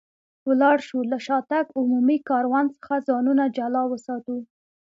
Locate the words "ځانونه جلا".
3.07-3.83